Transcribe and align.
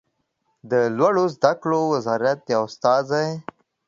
د 0.71 0.73
لوړو 0.97 1.25
زده 1.35 1.51
کړو 1.61 1.81
وزارت 1.93 2.39
یو 2.53 2.63
استازی 2.69 3.29